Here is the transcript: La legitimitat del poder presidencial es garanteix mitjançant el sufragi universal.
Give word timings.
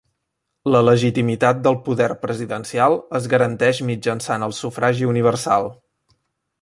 La 0.75 0.79
legitimitat 0.85 1.59
del 1.67 1.77
poder 1.89 2.07
presidencial 2.23 2.97
es 3.21 3.29
garanteix 3.35 3.83
mitjançant 3.91 4.47
el 4.49 4.57
sufragi 4.63 5.07
universal. 5.15 5.71